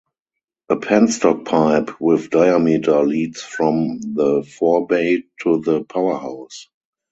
A 0.69 0.77
penstock 0.77 1.45
pipe 1.45 2.01
with 2.01 2.31
diameter 2.31 3.03
leads 3.05 3.43
from 3.43 3.99
the 4.01 4.41
forebay 4.59 5.25
to 5.43 5.59
the 5.61 5.83
powerhouse. 5.83 6.69